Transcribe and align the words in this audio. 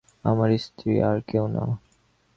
আমার 0.23 0.49
স্ত্রী, 0.57 0.93
আর 1.01 1.17
কেউ 1.27 1.45
না। 1.47 1.63